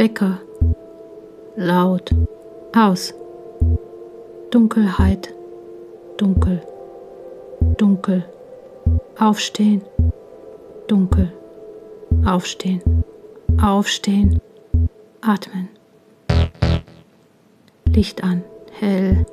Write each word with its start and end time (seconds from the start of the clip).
Wecker. 0.00 0.40
Laut. 1.56 2.10
Aus. 2.74 3.12
Dunkelheit. 4.50 5.34
Dunkel. 6.16 6.62
Dunkel. 7.76 8.24
Aufstehen. 9.18 9.82
Dunkel. 10.88 11.30
Aufstehen. 12.24 12.80
Aufstehen. 13.62 14.40
Atmen. 15.20 15.68
Licht 17.84 18.24
an. 18.24 18.42
Hell. 18.78 19.26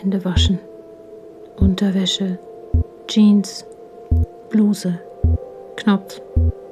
Hände 0.00 0.24
waschen. 0.24 0.58
Unterwäsche. 1.58 2.38
Jeans. 3.06 3.66
Bluse. 4.48 4.98
Knopf. 5.76 6.22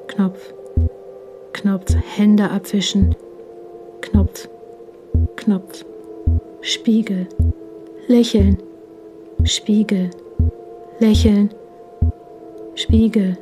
Knopf. 0.07 0.55
Knopf. 1.53 1.95
Hände 2.17 2.51
abwischen. 2.51 3.17
Knopf. 4.11 4.49
Knopf. 5.37 5.85
Spiegel. 6.63 7.27
Lächeln. 8.07 8.57
Spiegel. 9.45 10.11
Lächeln. 10.99 11.51
Spiegel. 12.75 13.37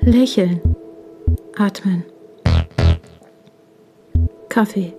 Lächeln. 0.00 0.60
Atmen. 1.58 2.04
Kaffee. 4.48 4.92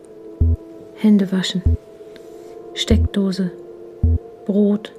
Hände 0.96 1.32
waschen. 1.32 1.62
Steckdose. 2.74 3.52
Brot. 4.46 4.92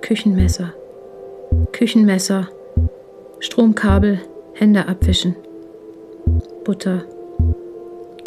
Küchenmesser. 0.00 0.72
Küchenmesser. 1.72 2.48
Stromkabel. 3.40 4.20
Hände 4.54 4.86
abwischen. 4.86 5.34
Butter. 6.64 7.04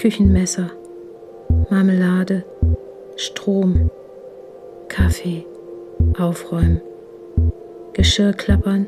Küchenmesser. 0.01 0.71
Marmelade. 1.69 2.43
Strom. 3.17 3.91
Kaffee. 4.87 5.45
Aufräumen. 6.17 6.81
Geschirr 7.93 8.33
klappern. 8.33 8.87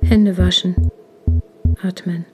Hände 0.00 0.38
waschen. 0.38 0.90
Atmen. 1.82 2.24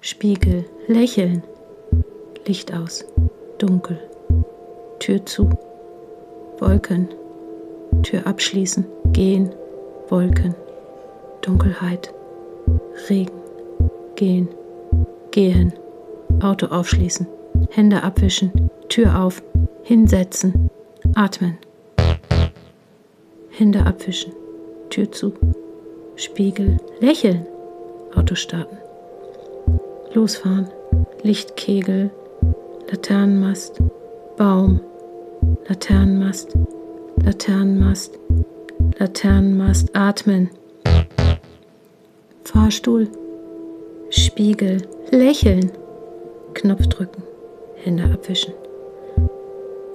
Spiegel. 0.00 0.66
Lächeln. 0.86 1.42
Licht 2.46 2.72
aus. 2.72 3.04
Dunkel. 3.58 3.98
Tür 5.00 5.26
zu. 5.26 5.50
Wolken. 6.60 7.08
Tür 8.04 8.24
abschließen. 8.28 8.86
Gehen. 9.12 9.52
Wolken. 10.08 10.54
Dunkelheit. 11.42 12.14
Regen. 13.10 13.34
Gehen. 14.14 14.48
Gehen. 15.32 15.72
Auto 16.40 16.66
aufschließen. 16.66 17.26
Hände 17.70 18.02
abwischen. 18.02 18.70
Tür 18.88 19.20
auf. 19.20 19.42
Hinsetzen. 19.82 20.70
Atmen. 21.14 21.58
Hände 23.50 23.84
abwischen. 23.84 24.32
Tür 24.90 25.10
zu. 25.10 25.32
Spiegel. 26.16 26.78
Lächeln. 27.00 27.46
Auto 28.14 28.34
starten. 28.34 28.76
Losfahren. 30.12 30.68
Lichtkegel, 31.26 32.10
Laternenmast, 32.88 33.82
Baum, 34.36 34.80
Laternenmast, 35.68 36.56
Laternenmast, 37.24 38.18
Laternenmast, 38.98 39.90
atmen. 39.96 40.50
Fahrstuhl, 42.44 43.08
Spiegel, 44.10 44.82
lächeln, 45.10 45.72
Knopf 46.56 46.86
drücken, 46.86 47.22
Hände 47.84 48.04
abwischen. 48.04 48.54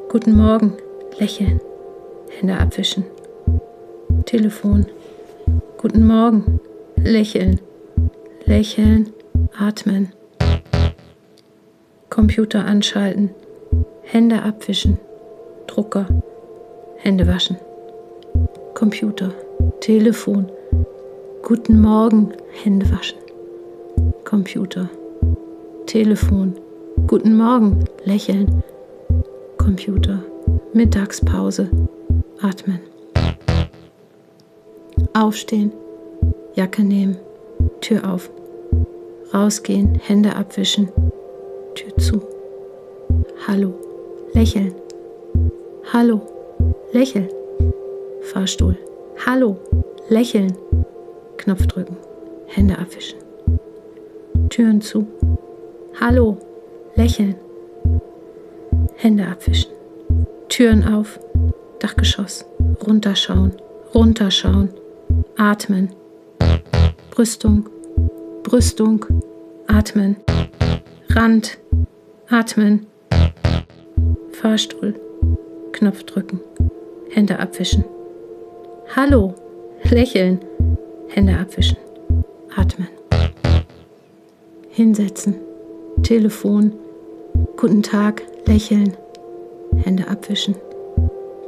Guten 0.09 0.37
Morgen, 0.37 0.73
lächeln, 1.17 1.59
Hände 2.29 2.55
abwischen. 2.55 3.03
Telefon, 4.25 4.85
guten 5.79 6.05
Morgen, 6.05 6.59
lächeln, 6.97 7.59
lächeln, 8.45 9.11
atmen. 9.57 10.13
Computer 12.11 12.63
anschalten, 12.63 13.31
Hände 14.03 14.43
abwischen, 14.43 14.99
Drucker, 15.65 16.05
Hände 16.97 17.27
waschen, 17.27 17.57
Computer, 18.75 19.33
Telefon, 19.79 20.45
guten 21.41 21.81
Morgen, 21.81 22.33
Hände 22.63 22.85
waschen, 22.91 23.17
Computer, 24.23 24.91
Telefon, 25.91 26.53
guten 27.05 27.35
Morgen, 27.35 27.83
lächeln, 28.05 28.63
Computer, 29.57 30.23
Mittagspause, 30.71 31.69
atmen. 32.41 32.79
Aufstehen, 35.11 35.73
Jacke 36.55 36.81
nehmen, 36.85 37.17
Tür 37.81 38.09
auf, 38.09 38.31
rausgehen, 39.33 39.95
Hände 39.95 40.33
abwischen, 40.33 40.87
Tür 41.75 41.97
zu. 41.97 42.21
Hallo, 43.45 43.73
lächeln. 44.31 44.73
Hallo, 45.91 46.21
lächeln. 46.93 47.27
Fahrstuhl. 48.21 48.77
Hallo, 49.25 49.57
lächeln. 50.07 50.53
Knopf 51.35 51.67
drücken. 51.67 51.97
Hände 52.47 52.77
abwischen. 52.77 53.19
Türen 54.47 54.79
zu. 54.79 55.05
Hallo, 55.99 56.37
lächeln. 56.95 57.35
Hände 58.95 59.27
abwischen. 59.27 59.71
Türen 60.49 60.83
auf. 60.83 61.19
Dachgeschoss. 61.79 62.45
Runterschauen. 62.85 63.53
Runterschauen. 63.93 64.69
Atmen. 65.37 65.89
Brüstung. 67.11 67.69
Brüstung. 68.43 69.05
Atmen. 69.67 70.17
Rand, 71.13 71.57
atmen, 72.29 72.87
Fahrstuhl, 74.31 74.95
Knopf 75.73 76.03
drücken, 76.03 76.39
Hände 77.09 77.37
abwischen. 77.37 77.83
Hallo, 78.95 79.35
lächeln, 79.89 80.39
Hände 81.09 81.37
abwischen, 81.37 81.75
atmen. 82.55 82.87
Hinsetzen, 84.69 85.35
Telefon, 86.03 86.73
guten 87.57 87.83
Tag, 87.83 88.23
lächeln, 88.45 88.97
Hände 89.83 90.07
abwischen. 90.07 90.55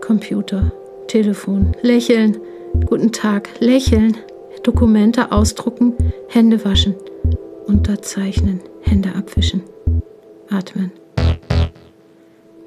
Computer, 0.02 0.72
Telefon, 1.08 1.72
lächeln, 1.82 2.38
guten 2.86 3.12
Tag, 3.12 3.50
lächeln, 3.60 4.18
Dokumente 4.64 5.32
ausdrucken, 5.32 5.94
Hände 6.28 6.64
waschen, 6.64 6.96
unterzeichnen, 7.68 8.62
Hände 8.82 9.16
abwischen. 9.16 9.64
Atmen. 10.50 10.92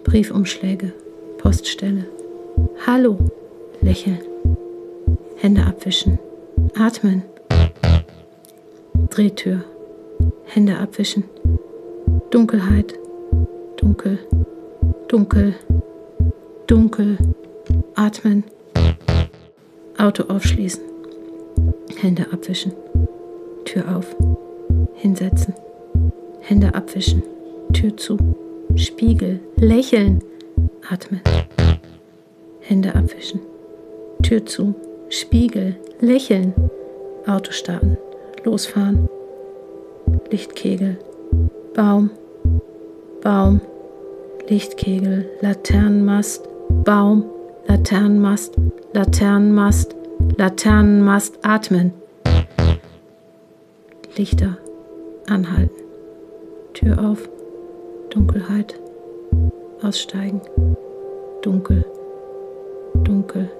Briefumschläge. 0.05 0.93
Poststelle. 1.39 2.07
Hallo. 2.87 3.19
Lächeln. 3.81 4.19
Hände 5.37 5.63
abwischen. 5.65 6.19
Atmen. 6.79 7.23
Drehtür. 9.11 9.63
Hände 10.47 10.79
abwischen. 10.79 11.25
Dunkelheit. 12.37 12.93
Dunkel. 13.79 14.19
Dunkel. 15.09 15.55
Dunkel. 16.67 17.17
Atmen. 17.95 18.45
Auto 19.97 20.25
aufschließen. 20.25 20.83
Hände 21.97 22.27
abwischen. 22.31 22.73
Tür 23.65 23.97
auf. 23.97 24.15
Hinsetzen. 24.93 25.55
Hände 26.43 26.75
abwischen, 26.75 27.23
Tür 27.73 27.97
zu, 27.97 28.19
Spiegel, 28.75 29.41
lächeln, 29.57 30.23
atmen. 30.91 31.23
Hände 32.61 32.95
abwischen, 32.95 33.41
Tür 34.23 34.45
zu, 34.45 34.75
Spiegel, 35.09 35.75
lächeln, 36.01 36.53
Auto 37.27 37.51
starten, 37.51 37.97
losfahren, 38.45 39.09
Lichtkegel, 40.31 40.99
Baum, 41.75 42.11
Baum, 43.27 43.61
Lichtkegel, 44.49 45.29
Laternenmast, 45.41 46.49
Baum, 46.85 47.25
Laternenmast, 47.67 48.55
Laternenmast, 48.93 49.97
Laternenmast, 50.37 51.37
atmen. 51.43 51.93
Lichter 54.17 54.59
anhalten. 55.27 55.75
Tür 56.73 57.01
auf, 57.01 57.29
Dunkelheit, 58.11 58.79
aussteigen, 59.83 60.41
dunkel, 61.43 61.85
dunkel, 63.03 63.51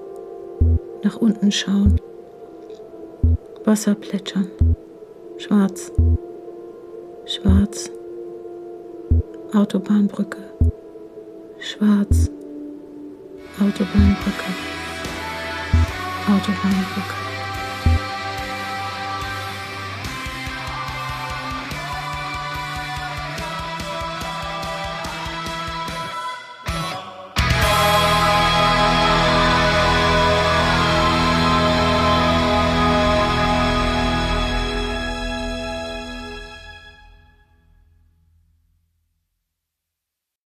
nach 1.03 1.17
unten 1.17 1.51
schauen, 1.51 1.99
Wasser 3.65 3.95
plätschern, 3.95 4.49
schwarz, 5.37 5.91
schwarz, 7.25 7.91
Autobahnbrücke, 9.53 10.39
schwarz, 11.59 12.29
Autobahnbrücke, 13.59 14.51
Autobahnbrücke. 16.27 17.26